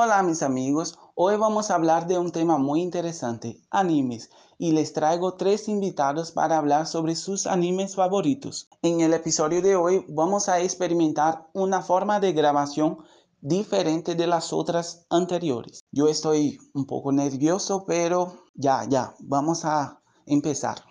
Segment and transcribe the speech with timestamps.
[0.00, 4.92] Hola mis amigos, hoy vamos a hablar de un tema muy interesante, animes, y les
[4.92, 8.68] traigo tres invitados para hablar sobre sus animes favoritos.
[8.82, 12.98] En el episodio de hoy vamos a experimentar una forma de grabación
[13.40, 15.80] diferente de las otras anteriores.
[15.90, 20.87] Yo estoy un poco nervioso, pero ya, ya, vamos a empezar.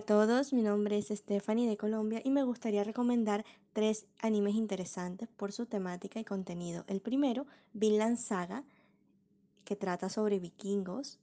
[0.00, 5.28] A todos, mi nombre es Stephanie de Colombia y me gustaría recomendar tres animes interesantes
[5.28, 6.84] por su temática y contenido.
[6.86, 8.64] El primero, Vinland Saga,
[9.66, 11.18] que trata sobre vikingos.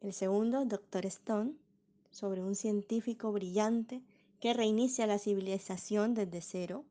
[0.00, 1.52] El segundo, Doctor Stone,
[2.10, 4.00] sobre un científico brillante
[4.40, 6.86] que reinicia la civilización desde cero.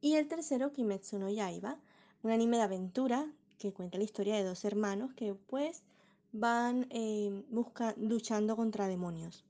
[0.00, 1.78] Y el tercero, Kimetsu no Yaiba,
[2.22, 5.82] un anime de aventura que cuenta la historia de dos hermanos que pues
[6.32, 7.44] van eh,
[7.98, 9.44] luchando contra demonios.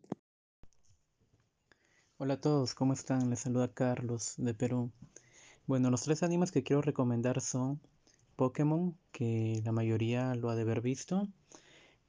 [2.16, 3.28] Hola a todos, ¿cómo están?
[3.28, 4.92] Les saluda Carlos de Perú.
[5.66, 7.80] Bueno, los tres animes que quiero recomendar son
[8.36, 11.26] Pokémon, que la mayoría lo ha de haber visto.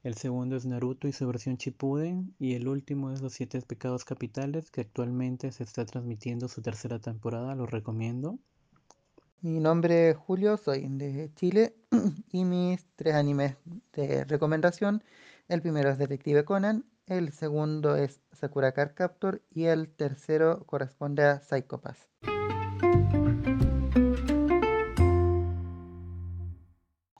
[0.04, 2.36] El segundo es Naruto y su versión Shippuden.
[2.38, 7.00] Y el último es Los Siete Pecados Capitales, que actualmente se está transmitiendo su tercera
[7.00, 7.56] temporada.
[7.56, 8.38] Lo recomiendo.
[9.40, 11.74] Mi nombre es Julio, soy de Chile.
[12.30, 13.56] y mis tres animes
[13.92, 15.02] de recomendación.
[15.48, 21.24] El primero es Detective Conan, el segundo es Sakura Card Captor y el tercero corresponde
[21.24, 21.98] a Psychopath.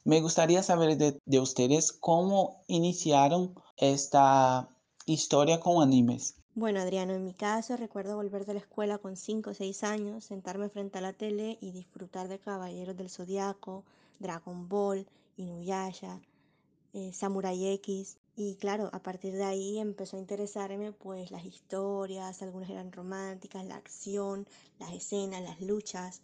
[0.05, 4.69] Me gustaría saber de, ustedes cómo iniciaron esta
[5.05, 6.37] historia con animes.
[6.55, 10.25] Bueno, Adriano, en mi caso recuerdo volver de la escuela con 5 o 6 años,
[10.25, 13.85] sentarme frente a la tele y disfrutar de Caballeros del Zodiaco,
[14.21, 16.21] Dragon Ball, Inuyasha,
[16.95, 18.17] eh, Samurai X.
[18.39, 23.65] Y claro, a partir de ahí empezó a interesarme pues las historias, algunas eran románticas,
[23.65, 24.47] la acción,
[24.79, 26.21] las escenas, las luchas,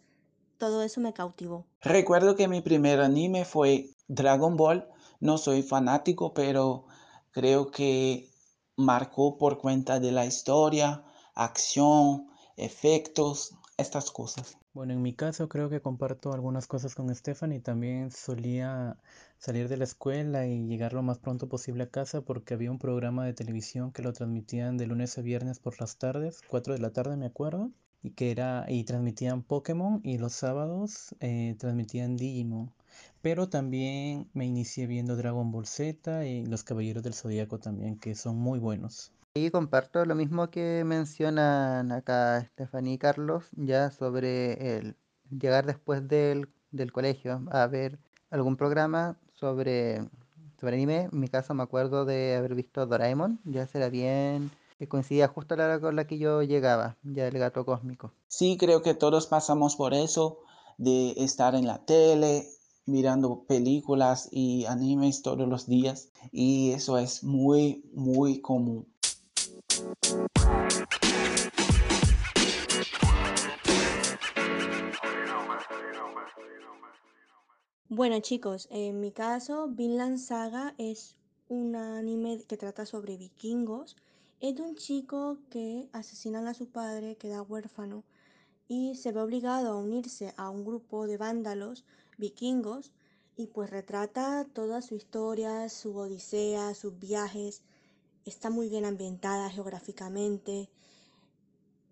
[0.59, 1.65] todo eso me cautivó.
[1.81, 4.87] Recuerdo que mi primer anime fue Dragon Ball,
[5.19, 6.85] no soy fanático, pero
[7.31, 8.29] creo que
[8.77, 11.03] marcó por cuenta de la historia,
[11.33, 14.55] acción, efectos, estas cosas.
[14.73, 17.59] Bueno, en mi caso creo que comparto algunas cosas con Stephanie.
[17.59, 18.97] También solía
[19.37, 22.79] salir de la escuela y llegar lo más pronto posible a casa porque había un
[22.79, 26.79] programa de televisión que lo transmitían de lunes a viernes por las tardes, 4 de
[26.79, 27.69] la tarde me acuerdo,
[28.01, 32.71] y que era y transmitían Pokémon y los sábados eh, transmitían Digimon.
[33.21, 38.15] Pero también me inicié viendo Dragon Ball Z y Los Caballeros del Zodíaco también, que
[38.15, 39.11] son muy buenos.
[39.35, 44.95] Y comparto lo mismo que mencionan acá Stephanie y Carlos, ya sobre el
[45.31, 46.49] llegar después del,
[46.91, 47.97] colegio a ver
[48.29, 50.07] algún programa sobre,
[50.59, 51.09] sobre anime.
[51.11, 55.55] En mi caso me acuerdo de haber visto Doraemon, ya será bien, que coincidía justo
[55.55, 58.11] a la hora con la que yo llegaba, ya el gato cósmico.
[58.27, 60.41] Sí, creo que todos pasamos por eso,
[60.77, 62.45] de estar en la tele,
[62.85, 68.92] mirando películas y animes todos los días, y eso es muy, muy común.
[77.89, 81.15] Bueno chicos, en mi caso, Vinland Saga es
[81.47, 83.95] un anime que trata sobre vikingos.
[84.39, 88.03] Es de un chico que asesinan a su padre, queda huérfano
[88.67, 91.85] y se ve obligado a unirse a un grupo de vándalos
[92.17, 92.91] vikingos
[93.37, 97.63] y pues retrata toda su historia, su odisea, sus viajes
[98.25, 100.69] está muy bien ambientada geográficamente,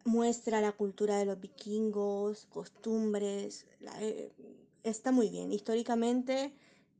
[0.05, 3.65] muestra la cultura de los vikingos, costumbres,
[3.99, 4.31] eh,
[4.83, 5.51] está muy bien.
[5.51, 6.53] Históricamente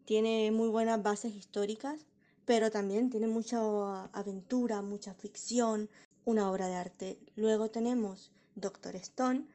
[0.06, 2.06] tiene muy buenas bases históricas,
[2.46, 5.90] pero también tiene mucha aventura, mucha ficción,
[6.26, 7.20] una obra de arte.
[7.36, 9.46] Luego tenemos Doctor Stone,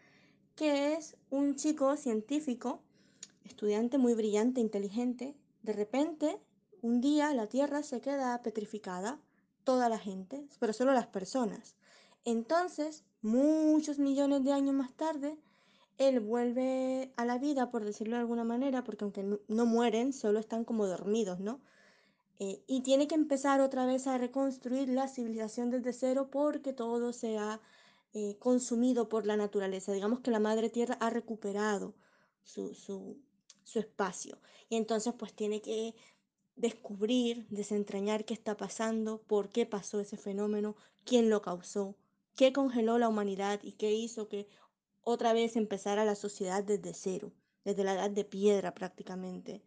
[0.55, 2.81] que es un chico científico,
[3.45, 5.35] estudiante muy brillante, inteligente.
[5.63, 6.41] De repente,
[6.83, 9.21] un día la Tierra se queda petrificada
[9.67, 11.75] toda la gente, pero solo las personas.
[12.25, 15.37] Entonces, muchos millones de años más tarde,
[15.99, 20.39] él vuelve a la vida, por decirlo de alguna manera, porque aunque no, mueren, solo
[20.39, 21.61] están como dormidos, ¿no?
[22.39, 27.13] Eh, y tiene que empezar otra vez a reconstruir la civilización desde cero porque todo
[27.13, 27.61] se ha
[28.13, 29.93] eh, consumido por la naturaleza.
[29.93, 31.95] Digamos que la madre tierra ha recuperado
[32.45, 33.19] su, su,
[33.65, 34.39] su espacio.
[34.69, 35.95] Y entonces pues tiene que
[36.57, 41.97] descubrir, desentrañar qué está pasando, por qué pasó ese fenómeno, quién lo causó,
[42.35, 44.49] qué congeló la humanidad y qué hizo que
[45.03, 47.33] otra vez empezara la sociedad desde cero,
[47.65, 49.63] desde la edad de piedra prácticamente.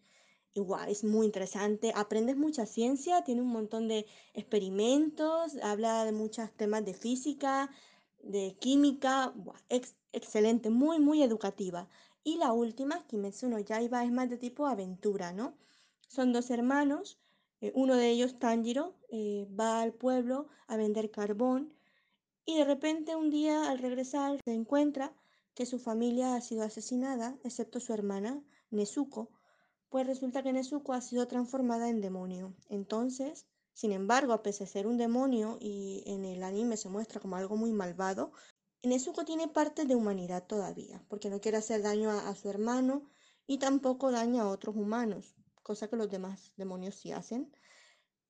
[0.53, 6.51] Igual, es muy interesante, aprendes mucha ciencia, tiene un montón de experimentos, habla de muchos
[6.53, 7.69] temas de física,
[8.23, 11.87] de química, buah, ex- excelente, muy, muy educativa.
[12.23, 15.55] Y la última, Kimetsu no Yaiba, es más de tipo aventura, ¿no?
[16.09, 17.19] Son dos hermanos,
[17.61, 21.71] eh, uno de ellos, Tanjiro, eh, va al pueblo a vender carbón
[22.45, 25.13] y de repente un día al regresar se encuentra
[25.53, 28.41] que su familia ha sido asesinada, excepto su hermana,
[28.71, 29.29] Nezuko.
[29.89, 32.55] Pues resulta que Nezuko ha sido transformada en demonio.
[32.69, 37.19] Entonces, sin embargo, a pesar de ser un demonio y en el anime se muestra
[37.21, 38.31] como algo muy malvado,
[38.81, 43.03] Nezuko tiene partes de humanidad todavía, porque no quiere hacer daño a su hermano
[43.45, 47.51] y tampoco daña a otros humanos, cosa que los demás demonios sí hacen.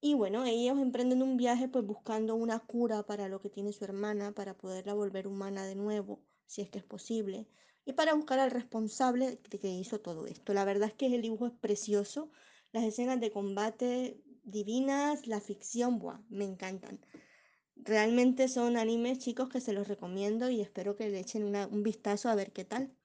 [0.01, 3.83] Y bueno, ellos emprenden un viaje pues buscando una cura para lo que tiene su
[3.83, 7.47] hermana, para poderla volver humana de nuevo, si es que es posible,
[7.85, 10.53] y para buscar al responsable de que hizo todo esto.
[10.53, 12.31] La verdad es que el dibujo es precioso,
[12.71, 16.99] las escenas de combate divinas, la ficción, buah, me encantan.
[17.75, 21.83] Realmente son animes chicos que se los recomiendo y espero que le echen una- un
[21.83, 22.95] vistazo a ver qué tal.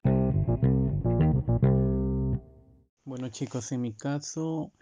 [3.15, 4.73] Bueno chicos, en mi caso,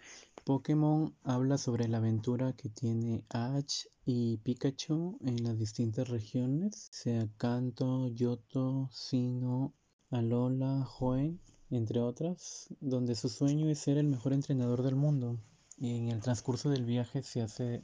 [0.47, 7.29] Pokémon habla sobre la aventura que tiene Ash y Pikachu en las distintas regiones, sea
[7.37, 9.75] Kanto, Yoto, Sinnoh,
[10.11, 15.39] Alola, Hoenn, entre otras, donde su sueño es ser el mejor entrenador del mundo.
[15.77, 17.83] Y en el transcurso del viaje se hace de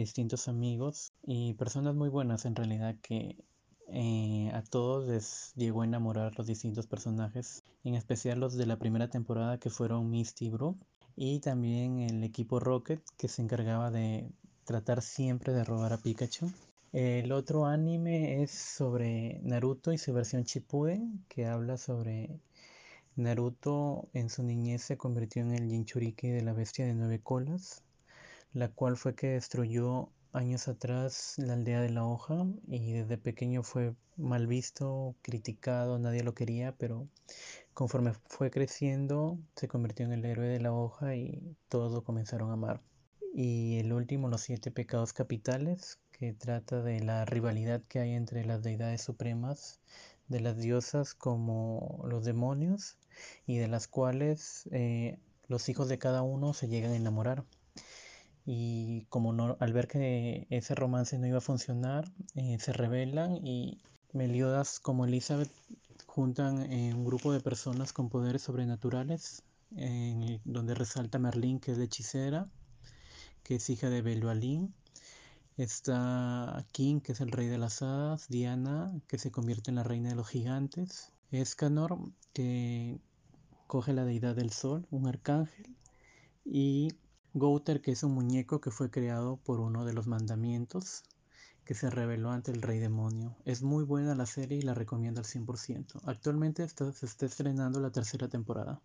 [0.00, 3.36] distintos amigos y personas muy buenas en realidad que
[3.88, 8.78] eh, a todos les llegó a enamorar los distintos personajes, en especial los de la
[8.78, 10.76] primera temporada que fueron Misty y Bro,
[11.16, 14.28] y también el equipo Rocket que se encargaba de
[14.64, 16.50] tratar siempre de robar a Pikachu.
[16.92, 22.40] El otro anime es sobre Naruto y su versión Shippuden, que habla sobre
[23.16, 27.82] Naruto en su niñez se convirtió en el Jinchuriki de la bestia de nueve colas,
[28.52, 33.62] la cual fue que destruyó años atrás la aldea de la hoja y desde pequeño
[33.62, 37.08] fue mal visto, criticado, nadie lo quería, pero
[37.74, 42.50] conforme fue creciendo se convirtió en el héroe de la hoja y todos lo comenzaron
[42.50, 42.80] a amar.
[43.34, 48.44] Y el último, los siete pecados capitales, que trata de la rivalidad que hay entre
[48.46, 49.80] las deidades supremas,
[50.28, 52.96] de las diosas como los demonios,
[53.46, 55.18] y de las cuales eh,
[55.48, 57.44] los hijos de cada uno se llegan a enamorar.
[58.46, 63.44] Y como no, al ver que ese romance no iba a funcionar, eh, se rebelan
[63.44, 63.82] y
[64.12, 65.50] Meliodas como Elizabeth
[66.06, 69.42] juntan eh, un grupo de personas con poderes sobrenaturales,
[69.76, 72.48] en donde resalta Merlín, que es la hechicera,
[73.42, 74.74] que es hija de Belualín.
[75.56, 79.82] Está King, que es el rey de las hadas, Diana, que se convierte en la
[79.82, 81.98] reina de los gigantes, Escanor,
[82.32, 82.98] que
[83.66, 85.76] coge la deidad del sol, un arcángel,
[86.44, 86.92] y
[87.38, 91.02] Gouter, que es un muñeco que fue creado por uno de los mandamientos
[91.66, 93.36] que se reveló ante el rey demonio.
[93.44, 96.00] Es muy buena la serie y la recomiendo al 100%.
[96.06, 98.80] Actualmente está, se está estrenando la tercera temporada.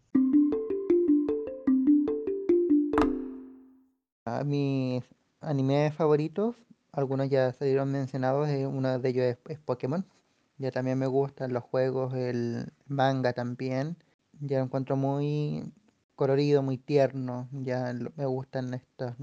[4.25, 5.01] A mis
[5.39, 6.57] animes favoritos,
[6.92, 10.06] algunos ya salieron mencionados, eh, uno de ellos es, es Pokémon.
[10.57, 13.95] Ya también me gustan los juegos, el manga también.
[14.42, 15.71] Ya lo encuentro muy
[16.15, 17.49] colorido, muy tierno.
[17.51, 19.13] Ya me gustan estos,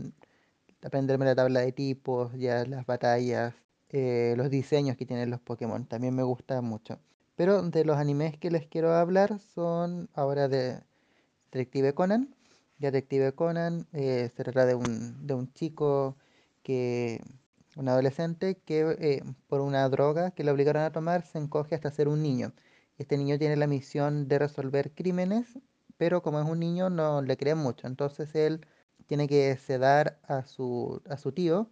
[0.82, 3.55] aprenderme la tabla de tipos, ya las batallas,
[3.91, 5.86] eh, los diseños que tienen los Pokémon.
[5.86, 6.98] También me gusta mucho.
[7.36, 10.82] Pero de los animes que les quiero hablar son ahora de
[11.53, 12.34] Detective Conan.
[12.79, 16.17] Detective Conan eh, se trata de un, de un chico
[16.63, 17.20] que,
[17.77, 21.91] un adolescente que eh, por una droga que le obligaron a tomar se encoge hasta
[21.91, 22.53] ser un niño.
[22.98, 25.58] Este niño tiene la misión de resolver crímenes,
[25.98, 27.86] pero como es un niño no le creen mucho.
[27.86, 28.67] Entonces él
[29.06, 31.70] tiene que sedar a su, a su tío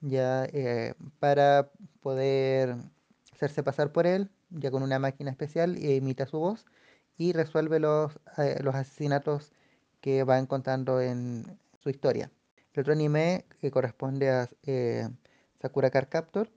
[0.00, 2.76] ya eh, para poder
[3.32, 6.66] hacerse pasar por él, ya con una máquina especial e imita su voz
[7.16, 9.52] y resuelve los, eh, los asesinatos
[10.00, 12.30] que va encontrando en su historia.
[12.74, 15.08] El otro anime que corresponde a eh,
[15.60, 16.50] Sakura Card Captor,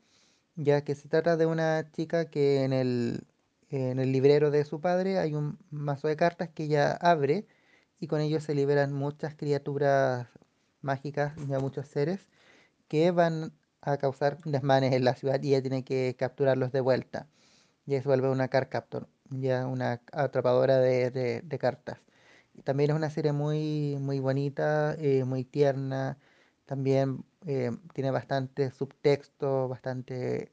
[0.55, 3.27] ya que se trata de una chica que en el,
[3.69, 7.47] en el librero de su padre hay un mazo de cartas que ella abre
[7.99, 10.27] y con ello se liberan muchas criaturas
[10.81, 12.27] mágicas, ya muchos seres
[12.87, 17.27] que van a causar desmanes en la ciudad y ella tiene que capturarlos de vuelta.
[17.85, 21.99] Ya se vuelve una card captor, ya una atrapadora de, de- de cartas.
[22.63, 26.17] También es una serie muy, muy bonita, eh, muy tierna.
[26.65, 30.51] También eh, tiene bastante subtexto, bastante,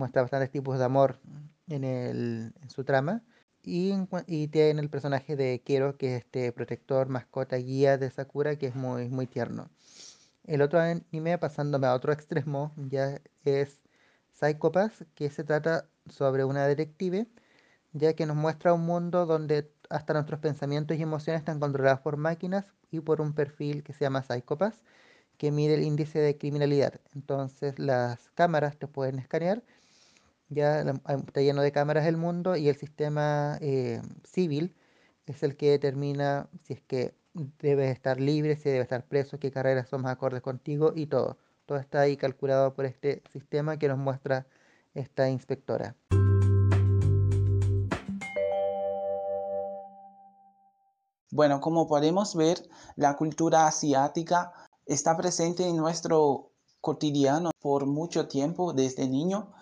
[0.00, 1.20] muestra bastantes tipos de amor
[1.68, 3.22] en, el, en su trama.
[3.62, 3.92] Y,
[4.26, 8.66] y tiene el personaje de Kero, que es este protector, mascota, guía de Sakura, que
[8.68, 9.70] es muy, muy tierno.
[10.44, 13.80] El otro anime, pasándome a otro extremo, ya es
[14.32, 17.26] Psycho Pass, que se trata sobre una detective,
[17.92, 22.16] ya que nos muestra un mundo donde hasta nuestros pensamientos y emociones están controlados por
[22.16, 24.76] máquinas y por un perfil que se llama Psychopath,
[25.36, 27.00] que mide el índice de criminalidad.
[27.14, 29.62] Entonces las cámaras te pueden escanear,
[30.50, 34.74] ya está lleno de cámaras el mundo y el sistema eh, civil
[35.26, 37.14] es el que determina si es que
[37.60, 41.38] debes estar libre, si debes estar preso, qué carreras son más acordes contigo y todo.
[41.66, 44.46] Todo está ahí calculado por este sistema que nos muestra
[44.94, 45.94] esta inspectora.
[51.30, 52.58] Bueno, como podemos ver,
[52.96, 54.52] la cultura asiática
[54.84, 59.52] está presente en nuestro cotidiano por mucho tiempo desde niño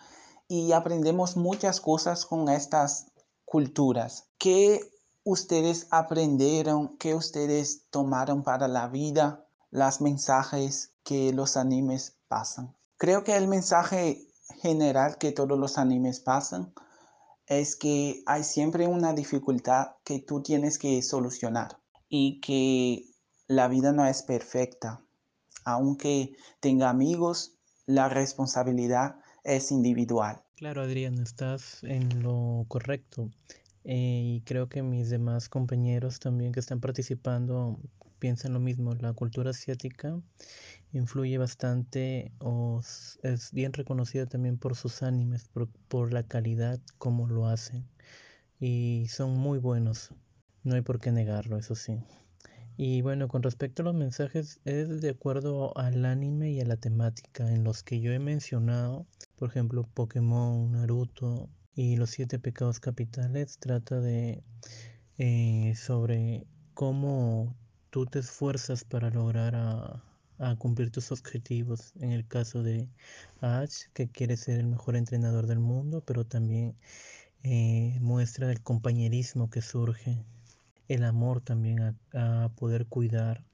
[0.49, 3.13] y aprendemos muchas cosas con estas
[3.45, 4.29] culturas.
[4.39, 4.81] ¿Qué
[5.23, 6.97] ustedes aprendieron?
[6.97, 9.47] ¿Qué ustedes tomaron para la vida?
[9.71, 12.75] Las mensajes que los animes pasan.
[12.97, 14.27] Creo que el mensaje
[14.63, 16.73] general que todos los animes pasan
[17.47, 21.79] es que hay siempre una dificultad que tú tienes que solucionar
[22.09, 23.05] y que
[23.47, 25.03] la vida no es perfecta.
[25.65, 30.43] Aunque tenga amigos, la responsabilidad es individual.
[30.57, 33.31] Claro, Adrián, estás en lo correcto.
[33.85, 37.79] Eh, y creo que mis demás compañeros también que están participando
[38.19, 38.95] piensan lo mismo.
[38.95, 40.21] La cultura asiática
[40.93, 42.81] influye bastante o
[43.23, 45.49] es bien reconocida también por sus animes,
[45.89, 47.87] por, la calidad como lo hacen.
[48.61, 50.11] Y son muy buenos,
[50.65, 51.99] no hay por qué negarlo, eso sí.
[52.77, 56.77] Y bueno, con respecto a los mensajes, es de acuerdo al anime y a la
[56.77, 59.07] temática en los que yo he mencionado,
[59.39, 64.43] por ejemplo, Pokémon, Naruto y los siete pecados capitales, trata de
[65.19, 67.57] eh, sobre cómo
[67.91, 70.05] tú te esfuerzas para lograr a,
[70.59, 71.93] cumplir tus objetivos.
[72.01, 72.89] En el caso de
[73.41, 76.77] Ash, que quiere ser el mejor entrenador del mundo, pero también
[77.43, 80.25] eh, muestra el compañerismo que surge,
[80.89, 83.45] el amor también a, poder cuidar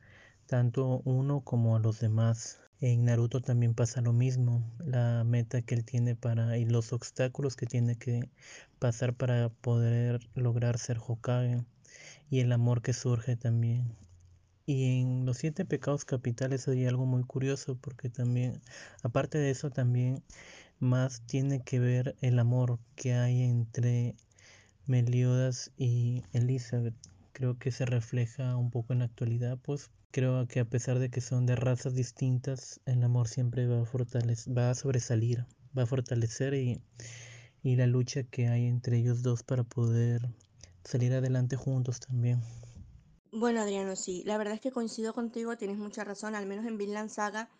[0.46, 2.60] tanto uno como a los demás.
[2.80, 7.56] En Naruto también pasa lo mismo, la meta que él tiene para y los obstáculos
[7.56, 8.28] que tiene que
[8.78, 11.64] pasar para poder lograr ser Hokage
[12.30, 13.96] y el amor que surge también.
[14.66, 18.60] Y en los siete pecados capitales hay algo muy curioso porque también,
[19.02, 20.22] aparte de eso, también
[20.78, 24.16] más tiene que ver el amor que hay entre
[24.86, 26.94] Meliodas y Elizabeth.
[27.34, 31.10] Creo que se refleja un poco en la actualidad, pues creo que a pesar de
[31.10, 35.44] que son de razas distintas, el amor siempre va a, fortalecer, va a sobresalir,
[35.76, 36.80] va a fortalecer y,
[37.64, 40.30] y la lucha que hay entre ellos dos para poder
[40.84, 42.40] salir adelante juntos también.
[43.32, 46.78] Bueno, Adriano, sí, la verdad es que coincido contigo, tienes mucha razón, al menos en
[46.78, 47.50] Vinland Saga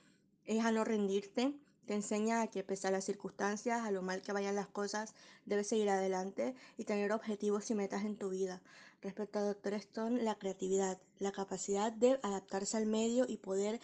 [0.45, 1.53] es a no rendirte,
[1.87, 5.15] te enseña a que pese a las circunstancias, a lo mal que vayan las cosas,
[5.47, 8.63] debes seguir adelante y tener objetivos y metas en tu vida.
[9.03, 13.81] Respecto a Doctor Stone, la creatividad, la capacidad de adaptarse al medio y poder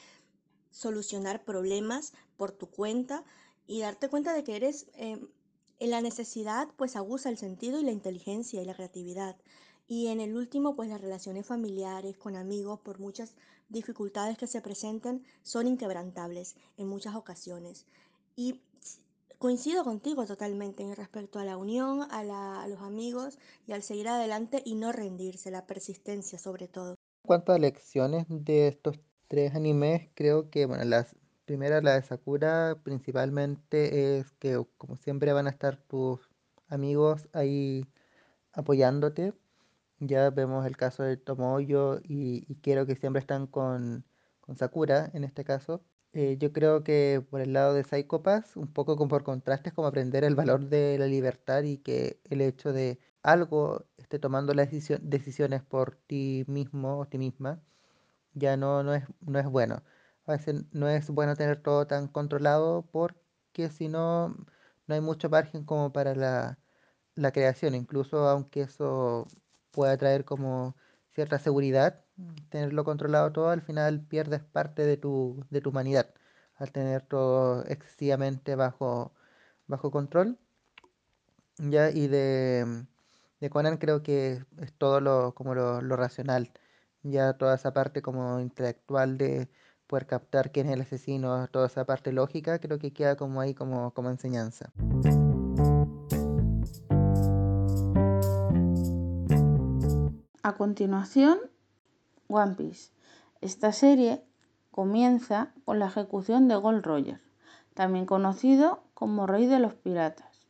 [0.71, 3.25] solucionar problemas por tu cuenta
[3.67, 5.31] y darte cuenta de que eres en
[5.91, 9.37] la necesidad, pues aguza el sentido y la inteligencia y la creatividad.
[9.87, 13.35] Y en el último, pues las relaciones familiares, con amigos, por muchas
[13.71, 17.87] dificultades que se presenten, son inquebrantables en muchas ocasiones.
[18.37, 18.61] Y
[19.39, 24.61] coincido contigo totalmente en respecto a la unión, a, los amigos y al seguir adelante
[24.65, 26.97] y no rendirse, la persistencia sobre todo.
[27.25, 28.99] En a lecciones de estos
[29.29, 31.15] tres animes, creo que, bueno, las
[31.47, 36.21] primeras, la de Sakura, principalmente es que, como siempre, van a estar tus
[36.69, 37.87] amigos ahí
[38.53, 39.33] apoyándote
[40.01, 44.05] ya vemos el caso de Tomoyo y, quiero que siempre están con,
[44.57, 45.85] Sakura en este caso.
[46.13, 48.23] Eh, yo creo que por el lado de Psycho
[48.57, 52.21] un poco como por contraste, es como aprender el valor de la libertad y que
[52.25, 57.63] el hecho de algo esté tomando las decisiones por ti mismo o ti misma,
[58.35, 59.83] ya no, no, es, no es bueno.
[60.27, 64.31] A veces no es bueno tener todo tan controlado porque si no,
[64.87, 66.59] no hay mucho margen como para la,
[67.15, 69.27] la creación, incluso aunque eso
[69.71, 70.77] puede traer como
[71.15, 72.05] cierta seguridad,
[72.51, 76.11] tenerlo controlado todo, al final pierdes parte de tu, de tu humanidad
[76.61, 79.13] al tener todo excesivamente bajo,
[79.67, 80.39] bajo control.
[81.59, 82.87] Ya, y de,
[83.41, 86.53] de Conan creo que es todo lo, como lo, lo racional.
[87.03, 89.49] Ya toda esa parte como intelectual de
[89.87, 93.55] poder captar quién es el asesino, toda esa parte lógica, creo que queda como ahí
[93.55, 94.71] como, como enseñanza.
[100.43, 101.39] Continuación,
[102.29, 102.91] One Piece.
[103.41, 104.23] Esta serie
[104.71, 107.21] comienza con la ejecución de Gold Roger,
[107.75, 110.47] también conocido como Rey de los Piratas.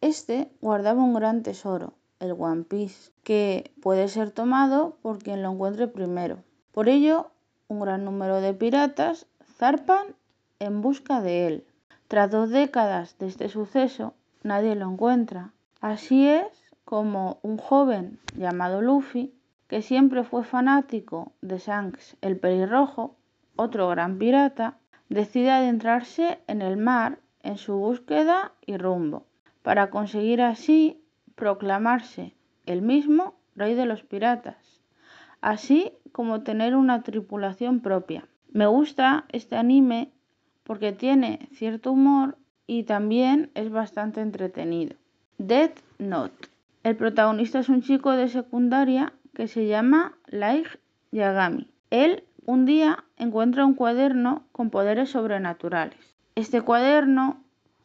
[0.00, 5.52] Este guardaba un gran tesoro, el One Piece, que puede ser tomado por quien lo
[5.52, 6.38] encuentre primero.
[6.72, 7.30] Por ello,
[7.68, 10.14] un gran número de piratas zarpan
[10.58, 11.66] en busca de él.
[12.08, 15.52] Tras dos décadas de este suceso, nadie lo encuentra.
[15.80, 16.61] Así es
[16.92, 19.32] como un joven llamado Luffy,
[19.66, 23.16] que siempre fue fanático de Shanks el pelirrojo,
[23.56, 24.76] otro gran pirata,
[25.08, 29.24] decide adentrarse en el mar en su búsqueda y rumbo,
[29.62, 31.02] para conseguir así
[31.34, 32.34] proclamarse
[32.66, 34.82] el mismo rey de los piratas,
[35.40, 38.28] así como tener una tripulación propia.
[38.50, 40.12] Me gusta este anime
[40.62, 44.94] porque tiene cierto humor y también es bastante entretenido.
[45.38, 46.51] Dead Note.
[46.82, 50.66] El protagonista es un chico de secundaria que se llama Light
[51.12, 51.70] Yagami.
[51.90, 56.16] Él un día encuentra un cuaderno con poderes sobrenaturales.
[56.34, 57.44] Este cuaderno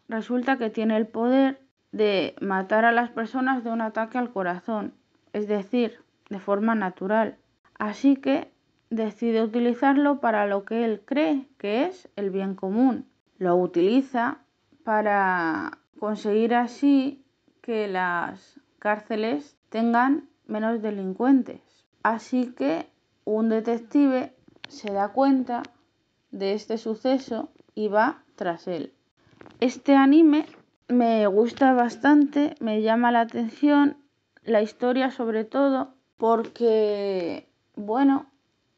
[0.09, 1.61] resulta que tiene el poder
[1.91, 4.93] de matar a las personas de un ataque al corazón,
[5.31, 5.99] es decir,
[6.29, 7.37] de forma natural.
[7.77, 8.51] Así que
[8.89, 13.05] decide utilizarlo para lo que él cree que es el bien común.
[13.37, 14.39] Lo utiliza
[14.83, 17.23] para conseguir así
[17.61, 21.61] que las cárceles tengan menos delincuentes.
[22.03, 22.87] Así que
[23.25, 24.33] un detective
[24.69, 25.63] se da cuenta
[26.31, 28.93] de este suceso y va tras él.
[29.59, 30.45] Este anime
[30.87, 33.97] me gusta bastante, me llama la atención,
[34.43, 38.27] la historia sobre todo, porque, bueno,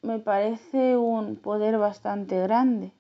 [0.02, 2.92] me parece un poder bastante grande.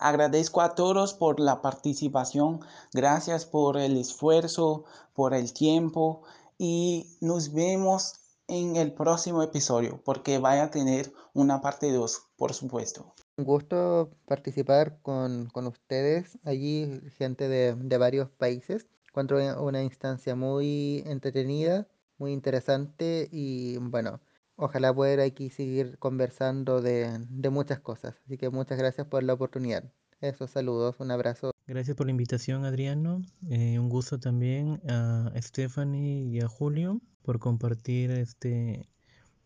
[0.00, 2.60] Agradezco a todos por la participación,
[2.94, 6.22] gracias por el esfuerzo, por el tiempo
[6.56, 8.14] y nos vemos
[8.48, 13.14] en el próximo episodio porque vaya a tener una parte 2, por supuesto.
[13.36, 18.86] Un gusto participar con, con ustedes, allí gente de, de varios países.
[19.06, 21.86] Encuentro una instancia muy entretenida,
[22.16, 24.20] muy interesante y bueno,
[24.60, 28.14] ojalá poder aquí seguir conversando de, de muchas cosas.
[28.26, 29.84] Así que muchas gracias por la oportunidad.
[30.20, 31.52] Eso, saludos, un abrazo.
[31.66, 33.22] Gracias por la invitación, Adriano.
[33.48, 38.86] Eh, un gusto también a Stephanie y a Julio por compartir este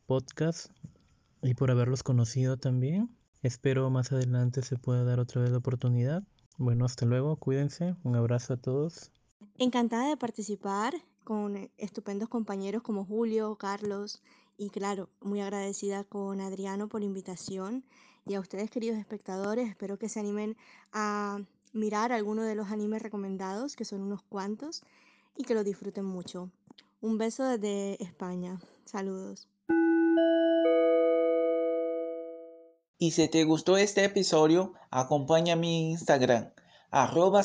[0.06, 0.72] podcast
[1.42, 3.08] y por haberlos conocido también.
[3.42, 6.24] Espero más adelante se pueda dar otra vez la oportunidad.
[6.58, 9.12] Bueno, hasta luego, cuídense, un abrazo a todos.
[9.58, 14.22] Encantada de participar con estupendos compañeros como Julio, Carlos
[14.56, 17.84] y claro, muy agradecida con Adriano por invitación
[18.26, 20.56] y a ustedes queridos espectadores, espero que se animen
[20.92, 21.40] a
[21.72, 24.82] mirar alguno de los animes recomendados, que son unos cuantos,
[25.36, 26.50] y que lo disfruten mucho.
[27.00, 28.60] Un beso desde España.
[28.84, 29.48] Saludos.
[32.98, 36.50] Y si te gustó este episodio, acompáñame en Instagram,
[36.90, 37.42] arroba.